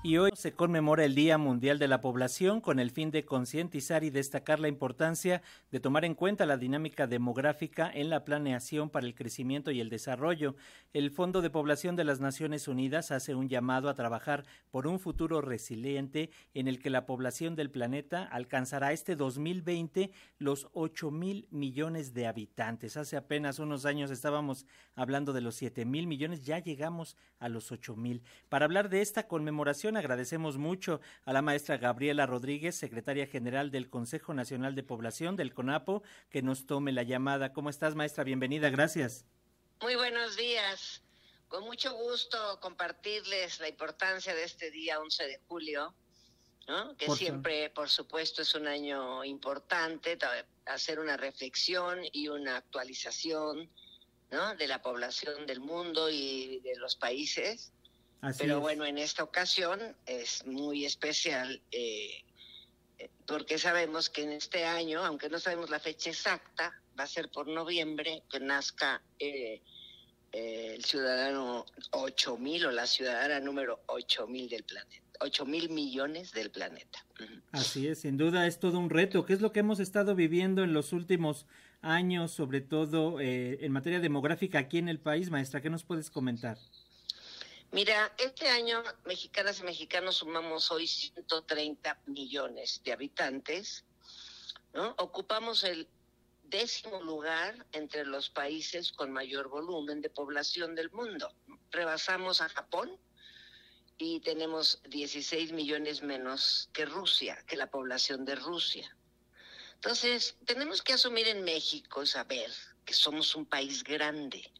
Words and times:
Y 0.00 0.16
hoy 0.16 0.30
se 0.36 0.52
conmemora 0.52 1.04
el 1.04 1.16
Día 1.16 1.38
Mundial 1.38 1.80
de 1.80 1.88
la 1.88 2.00
Población 2.00 2.60
con 2.60 2.78
el 2.78 2.92
fin 2.92 3.10
de 3.10 3.24
concientizar 3.24 4.04
y 4.04 4.10
destacar 4.10 4.60
la 4.60 4.68
importancia 4.68 5.42
de 5.72 5.80
tomar 5.80 6.04
en 6.04 6.14
cuenta 6.14 6.46
la 6.46 6.56
dinámica 6.56 7.08
demográfica 7.08 7.90
en 7.92 8.08
la 8.08 8.24
planeación 8.24 8.90
para 8.90 9.06
el 9.06 9.16
crecimiento 9.16 9.72
y 9.72 9.80
el 9.80 9.88
desarrollo. 9.88 10.54
El 10.92 11.10
Fondo 11.10 11.42
de 11.42 11.50
Población 11.50 11.96
de 11.96 12.04
las 12.04 12.20
Naciones 12.20 12.68
Unidas 12.68 13.10
hace 13.10 13.34
un 13.34 13.48
llamado 13.48 13.88
a 13.88 13.94
trabajar 13.94 14.44
por 14.70 14.86
un 14.86 15.00
futuro 15.00 15.40
resiliente 15.40 16.30
en 16.54 16.68
el 16.68 16.78
que 16.78 16.90
la 16.90 17.04
población 17.04 17.56
del 17.56 17.68
planeta 17.68 18.22
alcanzará 18.22 18.92
este 18.92 19.16
2020 19.16 20.12
los 20.38 20.68
8 20.74 21.10
mil 21.10 21.48
millones 21.50 22.14
de 22.14 22.28
habitantes. 22.28 22.96
Hace 22.96 23.16
apenas 23.16 23.58
unos 23.58 23.84
años 23.84 24.12
estábamos 24.12 24.64
hablando 24.94 25.32
de 25.32 25.40
los 25.40 25.56
7 25.56 25.84
mil 25.84 26.06
millones, 26.06 26.44
ya 26.44 26.60
llegamos 26.60 27.16
a 27.40 27.48
los 27.48 27.72
8 27.72 27.96
mil. 27.96 28.22
Para 28.48 28.64
hablar 28.64 28.90
de 28.90 29.00
esta 29.00 29.26
conmemoración, 29.26 29.87
agradecemos 29.96 30.58
mucho 30.58 31.00
a 31.24 31.32
la 31.32 31.42
maestra 31.42 31.78
Gabriela 31.78 32.26
Rodríguez, 32.26 32.76
secretaria 32.76 33.26
general 33.26 33.70
del 33.70 33.88
Consejo 33.88 34.34
Nacional 34.34 34.74
de 34.74 34.82
Población 34.82 35.36
del 35.36 35.54
CONAPO, 35.54 36.02
que 36.30 36.42
nos 36.42 36.66
tome 36.66 36.92
la 36.92 37.02
llamada. 37.02 37.52
¿Cómo 37.52 37.70
estás, 37.70 37.94
maestra? 37.94 38.24
Bienvenida, 38.24 38.70
gracias. 38.70 39.24
Muy 39.80 39.94
buenos 39.94 40.36
días. 40.36 41.02
Con 41.48 41.64
mucho 41.64 41.94
gusto 41.94 42.58
compartirles 42.60 43.60
la 43.60 43.68
importancia 43.68 44.34
de 44.34 44.44
este 44.44 44.70
día 44.70 45.00
11 45.00 45.26
de 45.26 45.40
julio, 45.48 45.94
que 46.98 47.10
siempre, 47.12 47.70
por 47.70 47.88
supuesto, 47.88 48.42
es 48.42 48.54
un 48.54 48.66
año 48.66 49.24
importante, 49.24 50.18
hacer 50.66 51.00
una 51.00 51.16
reflexión 51.16 52.00
y 52.12 52.28
una 52.28 52.58
actualización 52.58 53.70
de 54.58 54.68
la 54.68 54.82
población 54.82 55.46
del 55.46 55.60
mundo 55.60 56.10
y 56.10 56.60
de 56.60 56.76
los 56.76 56.96
países. 56.96 57.72
Pero 58.38 58.60
bueno, 58.60 58.84
en 58.84 58.98
esta 58.98 59.22
ocasión 59.22 59.80
es 60.06 60.44
muy 60.46 60.84
especial 60.84 61.60
eh, 61.70 62.24
porque 63.26 63.58
sabemos 63.58 64.08
que 64.10 64.22
en 64.22 64.32
este 64.32 64.64
año, 64.64 65.04
aunque 65.04 65.28
no 65.28 65.38
sabemos 65.38 65.70
la 65.70 65.78
fecha 65.78 66.10
exacta, 66.10 66.72
va 66.98 67.04
a 67.04 67.06
ser 67.06 67.30
por 67.30 67.46
noviembre 67.46 68.22
que 68.28 68.40
nazca 68.40 69.00
eh, 69.20 69.62
eh, 70.32 70.72
el 70.74 70.84
ciudadano 70.84 71.64
8000 71.92 72.66
o 72.66 72.70
la 72.72 72.86
ciudadana 72.86 73.38
número 73.38 73.80
8000 73.86 74.48
del 74.48 74.64
planeta. 74.64 75.04
8 75.20 75.46
mil 75.46 75.68
millones 75.70 76.30
del 76.30 76.52
planeta. 76.52 77.04
Así 77.50 77.88
es, 77.88 78.02
sin 78.02 78.16
duda 78.16 78.46
es 78.46 78.60
todo 78.60 78.78
un 78.78 78.88
reto. 78.88 79.26
¿Qué 79.26 79.32
es 79.32 79.40
lo 79.40 79.50
que 79.50 79.58
hemos 79.58 79.80
estado 79.80 80.14
viviendo 80.14 80.62
en 80.62 80.72
los 80.72 80.92
últimos 80.92 81.44
años, 81.82 82.30
sobre 82.30 82.60
todo 82.60 83.20
en 83.20 83.72
materia 83.72 83.98
demográfica 83.98 84.60
aquí 84.60 84.78
en 84.78 84.88
el 84.88 85.00
país, 85.00 85.28
maestra? 85.28 85.60
¿Qué 85.60 85.70
nos 85.70 85.82
puedes 85.82 86.08
comentar? 86.08 86.56
Mira, 87.70 88.14
este 88.16 88.48
año 88.48 88.82
mexicanas 89.04 89.60
y 89.60 89.62
mexicanos 89.62 90.16
sumamos 90.16 90.70
hoy 90.70 90.86
130 90.86 92.00
millones 92.06 92.80
de 92.82 92.92
habitantes, 92.92 93.84
¿no? 94.72 94.94
Ocupamos 94.96 95.64
el 95.64 95.86
décimo 96.44 97.02
lugar 97.02 97.66
entre 97.72 98.06
los 98.06 98.30
países 98.30 98.90
con 98.92 99.12
mayor 99.12 99.48
volumen 99.48 100.00
de 100.00 100.08
población 100.08 100.74
del 100.74 100.90
mundo. 100.92 101.30
Rebasamos 101.70 102.40
a 102.40 102.48
Japón 102.48 102.98
y 103.98 104.20
tenemos 104.20 104.80
16 104.88 105.52
millones 105.52 106.02
menos 106.02 106.70
que 106.72 106.86
Rusia, 106.86 107.44
que 107.46 107.56
la 107.56 107.70
población 107.70 108.24
de 108.24 108.36
Rusia. 108.36 108.96
Entonces, 109.74 110.36
tenemos 110.46 110.80
que 110.80 110.94
asumir 110.94 111.28
en 111.28 111.44
México, 111.44 112.06
saber 112.06 112.50
que 112.86 112.94
somos 112.94 113.34
un 113.34 113.44
país 113.44 113.84
grande, 113.84 114.50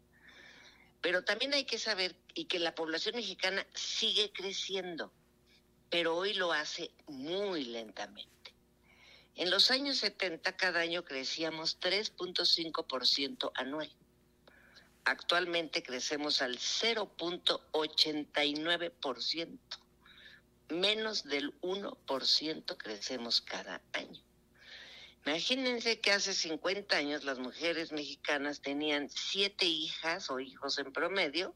pero 1.01 1.25
también 1.25 1.55
hay 1.55 1.65
que 1.65 1.79
saber 1.79 2.15
y 2.35 2.45
que 2.47 2.59
la 2.59 2.75
población 2.75 3.15
mexicana 3.17 3.65
sigue 3.75 4.33
creciendo, 4.33 5.13
pero 5.91 6.17
hoy 6.17 6.33
lo 6.35 6.53
hace 6.53 6.91
muy 7.07 7.65
lentamente. 7.65 8.33
En 9.35 9.51
los 9.51 9.71
años 9.71 9.99
70 9.99 10.57
cada 10.57 10.81
año 10.81 11.05
crecíamos 11.05 11.79
3.5% 11.81 13.53
anual. 13.55 13.93
Actualmente 15.05 15.83
crecemos 15.83 16.41
al 16.43 16.59
0.89%. 16.59 19.59
Menos 20.71 21.25
del 21.25 21.59
1% 21.61 22.77
crecemos 22.77 23.41
cada 23.41 23.81
año. 23.93 24.28
Imagínense 25.27 26.01
que 26.01 26.13
hace 26.13 26.33
50 26.33 26.97
años 26.97 27.25
las 27.25 27.39
mujeres 27.39 27.93
mexicanas 27.93 28.61
tenían 28.61 29.11
siete 29.11 29.67
hijas 29.67 30.31
o 30.31 30.41
hijos 30.41 30.79
en 30.79 30.93
promedio 30.93 31.55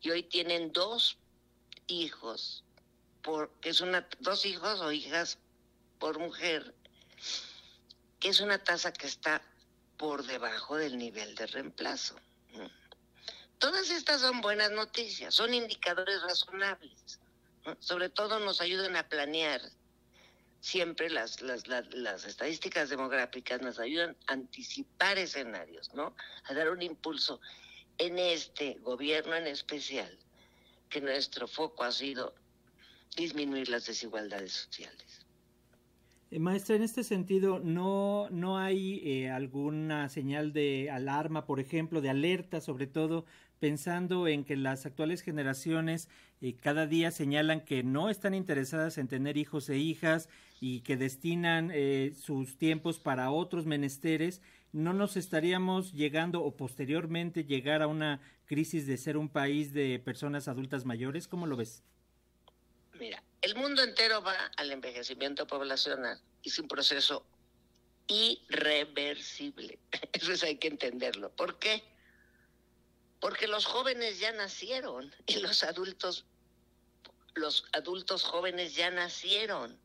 y 0.00 0.10
hoy 0.10 0.22
tienen 0.24 0.72
dos 0.72 1.16
hijos, 1.86 2.64
que 3.60 3.70
es 3.70 3.80
una, 3.80 4.06
dos 4.20 4.44
hijos 4.44 4.80
o 4.80 4.92
hijas 4.92 5.38
por 5.98 6.18
mujer, 6.18 6.74
que 8.18 8.28
es 8.28 8.40
una 8.40 8.62
tasa 8.62 8.92
que 8.92 9.06
está 9.06 9.42
por 9.96 10.26
debajo 10.26 10.76
del 10.76 10.98
nivel 10.98 11.34
de 11.36 11.46
reemplazo. 11.46 12.16
Todas 13.58 13.90
estas 13.90 14.20
son 14.20 14.40
buenas 14.40 14.72
noticias, 14.72 15.32
son 15.34 15.54
indicadores 15.54 16.20
razonables. 16.22 17.20
Sobre 17.78 18.08
todo 18.08 18.40
nos 18.40 18.60
ayudan 18.60 18.96
a 18.96 19.08
planear 19.08 19.60
siempre 20.62 21.10
las, 21.10 21.42
las, 21.42 21.66
las, 21.66 22.24
estadísticas 22.24 22.88
demográficas 22.88 23.60
nos 23.60 23.80
ayudan 23.80 24.16
a 24.28 24.34
anticipar 24.34 25.18
escenarios, 25.18 25.92
¿no? 25.92 26.14
A 26.44 26.54
dar 26.54 26.70
un 26.70 26.80
impulso 26.80 27.40
en 27.98 28.18
este 28.18 28.74
gobierno 28.74 29.34
en 29.34 29.48
especial, 29.48 30.16
que 30.88 31.00
nuestro 31.00 31.48
foco 31.48 31.82
ha 31.82 31.90
sido 31.90 32.32
disminuir 33.16 33.68
las 33.68 33.86
desigualdades 33.86 34.52
sociales. 34.52 35.26
Eh, 36.30 36.38
maestra, 36.38 36.76
en 36.76 36.82
este 36.82 37.02
sentido, 37.02 37.58
¿no, 37.58 38.28
no 38.30 38.56
hay 38.56 39.02
eh, 39.04 39.30
alguna 39.30 40.08
señal 40.08 40.52
de 40.52 40.90
alarma, 40.90 41.44
por 41.44 41.58
ejemplo, 41.58 42.00
de 42.00 42.10
alerta, 42.10 42.60
sobre 42.60 42.86
todo 42.86 43.26
pensando 43.62 44.26
en 44.26 44.42
que 44.44 44.56
las 44.56 44.86
actuales 44.86 45.22
generaciones 45.22 46.08
eh, 46.40 46.56
cada 46.60 46.88
día 46.88 47.12
señalan 47.12 47.60
que 47.60 47.84
no 47.84 48.10
están 48.10 48.34
interesadas 48.34 48.98
en 48.98 49.06
tener 49.06 49.36
hijos 49.36 49.68
e 49.68 49.76
hijas 49.76 50.28
y 50.60 50.80
que 50.80 50.96
destinan 50.96 51.70
eh, 51.72 52.12
sus 52.20 52.58
tiempos 52.58 52.98
para 52.98 53.30
otros 53.30 53.64
menesteres, 53.64 54.42
no 54.72 54.94
nos 54.94 55.16
estaríamos 55.16 55.92
llegando 55.92 56.42
o 56.42 56.56
posteriormente 56.56 57.44
llegar 57.44 57.82
a 57.82 57.86
una 57.86 58.20
crisis 58.46 58.84
de 58.88 58.96
ser 58.96 59.16
un 59.16 59.28
país 59.28 59.72
de 59.72 60.00
personas 60.00 60.48
adultas 60.48 60.84
mayores? 60.84 61.28
¿Cómo 61.28 61.46
lo 61.46 61.54
ves? 61.54 61.84
Mira, 62.98 63.22
el 63.42 63.54
mundo 63.54 63.84
entero 63.84 64.22
va 64.22 64.34
al 64.56 64.72
envejecimiento 64.72 65.46
poblacional. 65.46 66.20
Es 66.42 66.58
un 66.58 66.66
proceso 66.66 67.24
irreversible. 68.08 69.78
Eso 70.14 70.46
hay 70.46 70.56
que 70.56 70.66
entenderlo. 70.66 71.30
¿Por 71.30 71.60
qué? 71.60 71.91
Porque 73.22 73.46
los 73.46 73.66
jóvenes 73.66 74.18
ya 74.18 74.32
nacieron 74.32 75.14
y 75.26 75.36
los 75.36 75.62
adultos, 75.62 76.26
los 77.34 77.64
adultos 77.72 78.24
jóvenes 78.24 78.74
ya 78.74 78.90
nacieron 78.90 79.78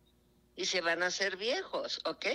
y 0.55 0.65
se 0.65 0.81
van 0.81 1.03
a 1.03 1.05
hacer 1.05 1.37
viejos, 1.37 2.01
¿ok? 2.05 2.25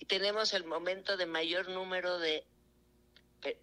Y 0.00 0.06
tenemos 0.06 0.54
el 0.54 0.64
momento 0.64 1.16
de 1.16 1.26
mayor 1.26 1.68
número 1.68 2.18
de, 2.18 2.44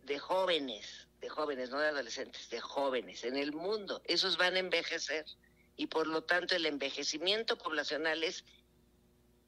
de 0.03 0.17
jóvenes, 0.17 1.09
de 1.19 1.27
jóvenes, 1.27 1.71
no 1.71 1.79
de 1.79 1.89
adolescentes, 1.89 2.49
de 2.51 2.61
jóvenes 2.61 3.25
en 3.25 3.35
el 3.35 3.51
mundo. 3.51 4.01
Esos 4.05 4.37
van 4.37 4.55
a 4.55 4.59
envejecer 4.59 5.25
y 5.75 5.87
por 5.87 6.07
lo 6.07 6.23
tanto 6.23 6.55
el 6.55 6.67
envejecimiento 6.67 7.57
poblacional 7.57 8.23
es, 8.23 8.45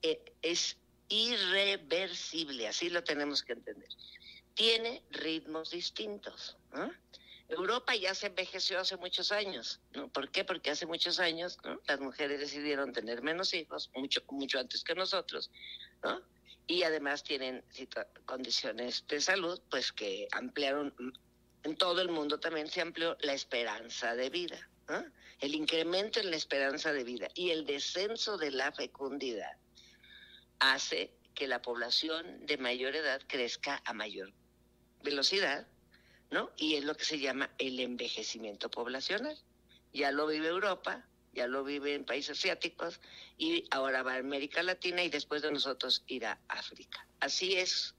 eh, 0.01 0.33
es 0.41 0.75
irreversible, 1.07 2.67
así 2.67 2.89
lo 2.89 3.01
tenemos 3.05 3.43
que 3.43 3.53
entender 3.53 3.87
tiene 4.59 5.01
ritmos 5.11 5.71
distintos. 5.71 6.57
Europa 7.47 7.95
ya 7.95 8.13
se 8.13 8.27
envejeció 8.27 8.77
hace 8.77 8.97
muchos 8.97 9.31
años. 9.31 9.79
¿Por 10.11 10.29
qué? 10.31 10.43
Porque 10.43 10.69
hace 10.69 10.85
muchos 10.85 11.21
años 11.21 11.57
las 11.87 12.01
mujeres 12.01 12.41
decidieron 12.41 12.91
tener 12.91 13.21
menos 13.21 13.53
hijos, 13.53 13.89
mucho, 13.95 14.19
mucho 14.31 14.59
antes 14.59 14.83
que 14.83 14.95
nosotros, 14.95 15.49
¿no? 16.03 16.21
y 16.67 16.83
además 16.83 17.23
tienen 17.23 17.63
condiciones 18.25 19.07
de 19.07 19.21
salud, 19.21 19.61
pues 19.71 19.93
que 19.93 20.27
ampliaron, 20.33 20.93
en 21.63 21.77
todo 21.77 22.01
el 22.01 22.09
mundo 22.09 22.41
también 22.41 22.67
se 22.67 22.81
amplió 22.81 23.15
la 23.21 23.33
esperanza 23.33 24.13
de 24.13 24.29
vida. 24.29 24.69
El 25.39 25.55
incremento 25.55 26.19
en 26.19 26.31
la 26.31 26.35
esperanza 26.35 26.91
de 26.91 27.05
vida 27.05 27.29
y 27.33 27.51
el 27.51 27.65
descenso 27.65 28.37
de 28.37 28.51
la 28.51 28.73
fecundidad 28.73 29.55
hace 30.59 31.13
que 31.33 31.47
la 31.47 31.61
población 31.61 32.45
de 32.45 32.57
mayor 32.57 32.97
edad 32.97 33.21
crezca 33.25 33.81
a 33.85 33.93
mayor 33.93 34.33
velocidad, 35.03 35.67
¿no? 36.31 36.51
Y 36.57 36.75
es 36.75 36.83
lo 36.83 36.95
que 36.95 37.05
se 37.05 37.19
llama 37.19 37.49
el 37.57 37.79
envejecimiento 37.79 38.69
poblacional. 38.69 39.37
Ya 39.93 40.11
lo 40.11 40.27
vive 40.27 40.47
Europa, 40.47 41.05
ya 41.33 41.47
lo 41.47 41.63
vive 41.63 41.95
en 41.95 42.05
países 42.05 42.37
asiáticos 42.37 42.99
y 43.37 43.65
ahora 43.71 44.03
va 44.03 44.13
a 44.13 44.17
América 44.17 44.63
Latina 44.63 45.03
y 45.03 45.09
después 45.09 45.41
de 45.41 45.51
nosotros 45.51 46.03
irá 46.07 46.39
a 46.47 46.59
África. 46.59 47.05
Así 47.19 47.55
es 47.55 47.95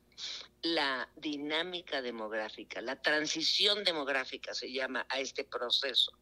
la 0.62 1.08
dinámica 1.17 2.02
demográfica, 2.02 2.81
la 2.82 3.00
transición 3.00 3.82
demográfica 3.85 4.55
se 4.55 4.70
llama 4.70 5.06
a 5.08 5.19
este 5.20 5.44
proceso. 5.44 6.12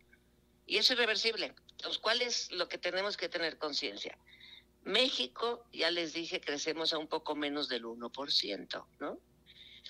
Y 0.66 0.76
es 0.76 0.90
irreversible. 0.90 1.54
Entonces, 1.70 1.98
¿cuál 1.98 2.22
es 2.22 2.52
lo 2.52 2.68
que 2.68 2.78
tenemos 2.78 3.16
que 3.16 3.28
tener 3.28 3.58
conciencia? 3.58 4.18
México, 4.84 5.66
ya 5.72 5.90
les 5.90 6.12
dije, 6.12 6.40
crecemos 6.40 6.92
a 6.92 6.98
un 6.98 7.08
poco 7.08 7.34
menos 7.34 7.68
del 7.68 7.84
1%, 7.84 8.86
¿no? 9.00 9.18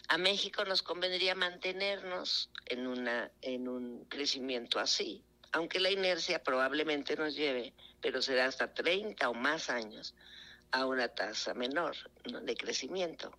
A 0.08 0.16
México 0.16 0.64
nos 0.64 0.82
convendría 0.82 1.34
mantenernos 1.34 2.50
en, 2.64 2.86
una, 2.86 3.30
en 3.42 3.68
un 3.68 4.06
crecimiento 4.06 4.80
así, 4.80 5.22
aunque 5.52 5.80
la 5.80 5.90
inercia 5.90 6.42
probablemente 6.42 7.14
nos 7.14 7.36
lleve, 7.36 7.74
pero 8.00 8.22
será 8.22 8.46
hasta 8.46 8.72
30 8.72 9.28
o 9.28 9.34
más 9.34 9.68
años, 9.68 10.14
a 10.70 10.86
una 10.86 11.08
tasa 11.08 11.52
menor 11.52 11.94
de 12.24 12.56
crecimiento. 12.56 13.36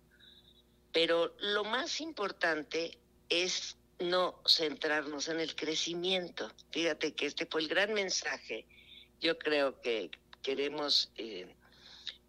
Pero 0.92 1.34
lo 1.40 1.64
más 1.64 2.00
importante 2.00 2.98
es 3.28 3.76
no 3.98 4.40
centrarnos 4.46 5.28
en 5.28 5.40
el 5.40 5.56
crecimiento. 5.56 6.52
Fíjate 6.70 7.14
que 7.14 7.26
este 7.26 7.46
fue 7.46 7.62
el 7.62 7.68
gran 7.68 7.92
mensaje. 7.94 8.66
Yo 9.20 9.38
creo 9.38 9.80
que 9.80 10.10
queremos 10.42 11.10
eh, 11.16 11.54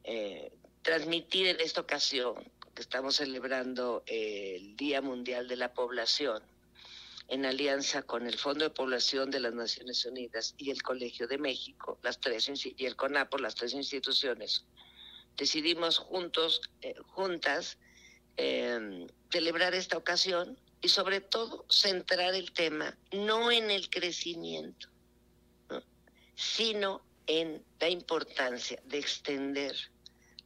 eh, 0.04 0.52
transmitir 0.82 1.48
en 1.48 1.60
esta 1.60 1.82
ocasión 1.82 2.36
que 2.74 2.82
estamos 2.82 3.16
celebrando 3.18 4.04
el 4.06 4.76
Día 4.76 5.02
Mundial 5.02 5.48
de 5.48 5.56
la 5.58 5.74
Población 5.74 6.42
en 7.28 7.46
alianza 7.46 8.04
con 8.04 8.28
el 8.28 8.38
Fondo 8.38 8.66
de 8.66 8.72
Población 8.72 9.32
de 9.32 9.40
las 9.40 9.54
Naciones 9.54 10.06
Unidas 10.06 10.54
y 10.58 10.70
el 10.70 10.84
Colegio 10.84 11.28
de 11.28 11.38
México, 11.38 11.98
las 12.04 12.20
tres 12.20 12.52
y 12.64 12.86
el 12.86 12.96
CONAPO, 12.96 13.38
las 13.38 13.56
tres 13.56 13.74
instituciones, 13.74 14.66
decidimos 15.38 15.98
juntos, 15.98 16.62
eh, 16.82 16.94
juntas, 17.08 17.78
eh, 18.36 19.08
celebrar 19.32 19.74
esta 19.74 19.98
ocasión 19.98 20.60
y 20.82 20.90
sobre 20.90 21.22
todo 21.22 21.66
centrar 21.70 22.34
el 22.36 22.52
tema 22.52 22.98
no 23.12 23.52
en 23.52 23.72
el 23.72 23.90
crecimiento, 23.90 24.90
sino 26.36 27.02
en 27.28 27.64
la 27.80 27.90
importancia 27.90 28.82
de 28.86 28.98
extender 28.98 29.76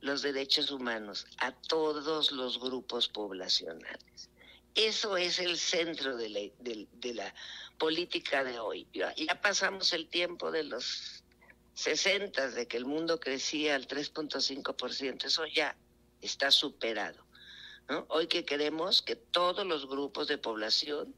los 0.02 0.22
derechos 0.22 0.72
humanos 0.72 1.26
a 1.38 1.52
todos 1.52 2.32
los 2.32 2.60
grupos 2.60 3.08
poblacionales. 3.08 4.30
Eso 4.76 5.16
es 5.16 5.40
el 5.40 5.58
centro 5.58 6.18
de 6.18 6.30
la, 6.30 6.40
de, 6.60 7.34
política 7.78 8.44
de 8.44 8.60
hoy. 8.60 8.88
Ya, 8.94 9.14
pasamos 9.42 9.94
el 9.94 10.08
tiempo 10.08 10.52
de 10.52 10.64
los 10.64 11.24
60, 11.76 12.52
de 12.52 12.68
que 12.68 12.78
el 12.78 12.86
mundo 12.86 13.20
crecía 13.20 13.76
al 13.76 13.88
3.5%, 13.88 15.26
eso 15.26 15.46
ya 15.46 15.76
está 16.22 16.52
superado. 16.52 17.24
Hoy 18.10 18.28
que 18.28 18.44
queremos 18.44 19.02
que 19.02 19.16
todos 19.16 19.66
los 19.66 19.88
grupos 19.88 20.28
de 20.28 20.38
población 20.38 21.16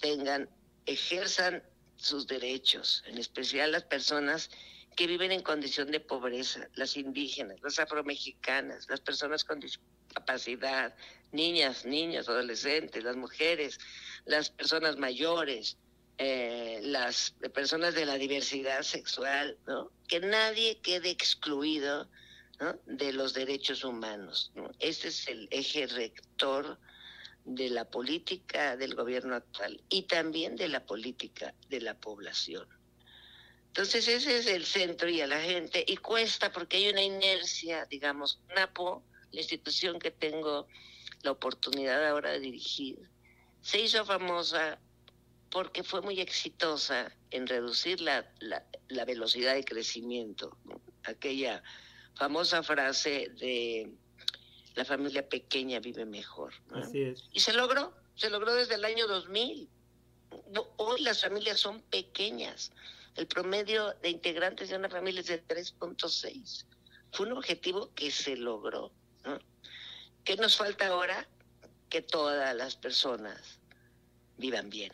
tengan, 0.00 0.48
ejerzan 0.86 1.62
sus 1.96 2.26
derechos, 2.26 3.02
en 3.06 3.18
especial 3.18 3.72
las 3.72 3.84
personas 3.84 4.50
que 4.96 5.06
viven 5.06 5.32
en 5.32 5.42
condición 5.42 5.90
de 5.90 6.00
pobreza, 6.00 6.68
las 6.74 6.96
indígenas, 6.96 7.58
las 7.62 7.78
afromexicanas, 7.78 8.88
las 8.88 9.00
personas 9.00 9.44
con 9.44 9.60
discapacidad, 9.60 10.94
niñas, 11.32 11.84
niños, 11.84 12.28
adolescentes, 12.28 13.02
las 13.02 13.16
mujeres, 13.16 13.78
las 14.24 14.50
personas 14.50 14.96
mayores, 14.96 15.76
eh, 16.18 16.80
las 16.82 17.34
personas 17.54 17.94
de 17.94 18.06
la 18.06 18.16
diversidad 18.16 18.82
sexual, 18.82 19.56
¿no? 19.66 19.90
Que 20.08 20.20
nadie 20.20 20.78
quede 20.80 21.10
excluido 21.10 22.08
de 22.86 23.12
los 23.12 23.34
derechos 23.34 23.84
humanos. 23.84 24.52
¿no? 24.54 24.70
Ese 24.78 25.08
es 25.08 25.28
el 25.28 25.48
eje 25.50 25.86
rector 25.86 26.78
de 27.44 27.70
la 27.70 27.84
política 27.84 28.76
del 28.76 28.94
gobierno 28.94 29.34
actual 29.34 29.82
y 29.88 30.02
también 30.02 30.56
de 30.56 30.68
la 30.68 30.84
política 30.84 31.54
de 31.68 31.80
la 31.80 31.94
población. 31.94 32.68
Entonces 33.72 34.06
ese 34.06 34.36
es 34.36 34.46
el 34.48 34.66
centro 34.66 35.08
y 35.08 35.22
a 35.22 35.26
la 35.26 35.40
gente, 35.40 35.82
y 35.88 35.96
cuesta 35.96 36.52
porque 36.52 36.76
hay 36.76 36.90
una 36.90 37.00
inercia, 37.00 37.86
digamos, 37.86 38.38
NAPO, 38.54 39.02
la 39.30 39.40
institución 39.40 39.98
que 39.98 40.10
tengo 40.10 40.66
la 41.22 41.30
oportunidad 41.30 42.06
ahora 42.06 42.32
de 42.32 42.40
dirigir, 42.40 43.08
se 43.62 43.80
hizo 43.80 44.04
famosa 44.04 44.78
porque 45.50 45.82
fue 45.82 46.02
muy 46.02 46.20
exitosa 46.20 47.16
en 47.30 47.46
reducir 47.46 48.02
la, 48.02 48.30
la, 48.40 49.04
velocidad 49.06 49.54
de 49.54 49.64
crecimiento. 49.64 50.54
Aquella 51.04 51.62
famosa 52.14 52.62
frase 52.62 53.30
de 53.40 53.90
la 54.74 54.84
familia 54.84 55.26
pequeña 55.26 55.80
vive 55.80 56.04
mejor. 56.04 56.52
Así 56.74 57.04
es. 57.04 57.24
Y 57.32 57.40
se 57.40 57.54
logró, 57.54 57.94
se 58.16 58.28
logró 58.28 58.54
desde 58.54 58.74
el 58.74 58.84
año 58.84 59.06
2000. 59.06 59.66
Hoy 60.76 61.00
las 61.00 61.22
familias 61.22 61.58
son 61.58 61.80
pequeñas. 61.80 62.70
El 63.16 63.26
promedio 63.26 63.92
de 64.02 64.10
integrantes 64.10 64.70
de 64.70 64.76
una 64.76 64.88
familia 64.88 65.20
es 65.20 65.26
de 65.26 65.46
3.6. 65.46 66.64
Fue 67.12 67.26
un 67.26 67.32
objetivo 67.32 67.92
que 67.94 68.10
se 68.10 68.36
logró. 68.36 68.92
¿Qué 70.24 70.36
nos 70.36 70.56
falta 70.56 70.86
ahora? 70.86 71.28
Que 71.88 72.00
todas 72.00 72.54
las 72.54 72.76
personas 72.76 73.60
vivan 74.38 74.70
bien. 74.70 74.92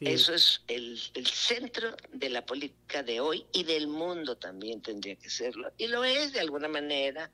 Eso 0.00 0.34
es 0.34 0.62
el, 0.68 0.98
centro 1.26 1.96
de 2.12 2.28
la 2.28 2.44
política 2.44 3.02
de 3.02 3.20
hoy 3.20 3.46
y 3.52 3.64
del 3.64 3.88
mundo 3.88 4.36
también 4.36 4.82
tendría 4.82 5.16
que 5.16 5.30
serlo. 5.30 5.72
Y 5.78 5.86
lo 5.86 6.04
es 6.04 6.32
de 6.32 6.40
alguna 6.40 6.68
manera 6.68 7.30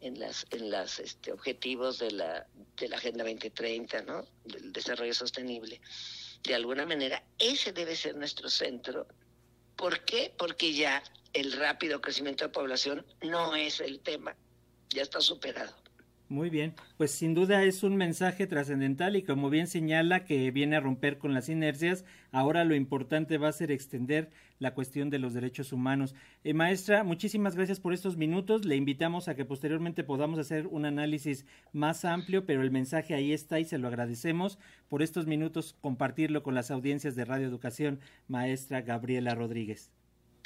en 0.00 0.18
las 0.18 0.46
en 0.50 0.70
las 0.70 1.00
este, 1.00 1.32
objetivos 1.32 1.98
de 1.98 2.12
la 2.12 2.46
de 2.76 2.88
la 2.88 2.96
Agenda 2.96 3.24
2030, 3.24 4.02
¿no? 4.02 4.24
Del 4.44 4.72
desarrollo 4.72 5.12
sostenible. 5.12 5.80
De 6.42 6.54
alguna 6.54 6.86
manera 6.86 7.22
ese 7.38 7.72
debe 7.72 7.96
ser 7.96 8.16
nuestro 8.16 8.48
centro. 8.48 9.06
¿Por 9.76 10.04
qué? 10.04 10.32
Porque 10.36 10.72
ya 10.72 11.02
el 11.32 11.52
rápido 11.52 12.00
crecimiento 12.00 12.44
de 12.44 12.50
población 12.50 13.06
no 13.22 13.54
es 13.54 13.80
el 13.80 14.00
tema, 14.00 14.36
ya 14.88 15.02
está 15.02 15.20
superado. 15.20 15.74
Muy 16.30 16.48
bien, 16.48 16.74
pues 16.96 17.10
sin 17.10 17.34
duda 17.34 17.64
es 17.64 17.82
un 17.82 17.96
mensaje 17.96 18.46
trascendental 18.46 19.16
y 19.16 19.22
como 19.24 19.50
bien 19.50 19.66
señala 19.66 20.24
que 20.24 20.52
viene 20.52 20.76
a 20.76 20.80
romper 20.80 21.18
con 21.18 21.34
las 21.34 21.48
inercias, 21.48 22.04
ahora 22.30 22.62
lo 22.62 22.76
importante 22.76 23.36
va 23.36 23.48
a 23.48 23.52
ser 23.52 23.72
extender 23.72 24.30
la 24.60 24.72
cuestión 24.72 25.10
de 25.10 25.18
los 25.18 25.34
derechos 25.34 25.72
humanos. 25.72 26.14
Eh, 26.44 26.54
maestra, 26.54 27.02
muchísimas 27.02 27.56
gracias 27.56 27.80
por 27.80 27.92
estos 27.92 28.16
minutos. 28.16 28.64
Le 28.64 28.76
invitamos 28.76 29.26
a 29.26 29.34
que 29.34 29.44
posteriormente 29.44 30.04
podamos 30.04 30.38
hacer 30.38 30.68
un 30.68 30.84
análisis 30.84 31.46
más 31.72 32.04
amplio, 32.04 32.46
pero 32.46 32.62
el 32.62 32.70
mensaje 32.70 33.14
ahí 33.14 33.32
está 33.32 33.58
y 33.58 33.64
se 33.64 33.78
lo 33.78 33.88
agradecemos 33.88 34.60
por 34.88 35.02
estos 35.02 35.26
minutos 35.26 35.74
compartirlo 35.80 36.44
con 36.44 36.54
las 36.54 36.70
audiencias 36.70 37.16
de 37.16 37.24
Radio 37.24 37.48
Educación, 37.48 37.98
maestra 38.28 38.82
Gabriela 38.82 39.34
Rodríguez. 39.34 39.90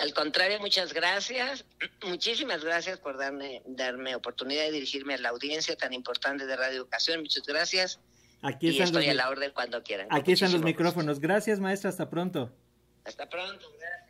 Al 0.05 0.13
contrario, 0.13 0.61
muchas 0.61 0.93
gracias. 0.93 1.65
Muchísimas 2.07 2.63
gracias 2.63 2.99
por 2.99 3.17
darme, 3.17 3.63
darme 3.65 4.15
oportunidad 4.15 4.65
de 4.65 4.73
dirigirme 4.73 5.15
a 5.15 5.19
la 5.19 5.31
audiencia 5.31 5.77
tan 5.77 5.95
importante 5.95 6.45
de 6.45 6.55
Radio 6.57 6.77
Educación. 6.77 7.21
Muchas 7.21 7.47
gracias. 7.47 8.01
Aquí 8.43 8.69
y 8.69 8.83
estoy 8.83 9.09
a 9.09 9.15
la 9.15 9.31
orden 9.31 9.51
cuando 9.55 9.83
quieran. 9.83 10.07
Aquí 10.11 10.33
están 10.33 10.53
los 10.53 10.61
micrófonos. 10.61 11.21
Gracias, 11.21 11.59
maestra. 11.59 11.89
Hasta 11.89 12.11
pronto. 12.11 12.53
Hasta 13.07 13.31
pronto. 13.31 13.67
Gracias. 13.81 14.04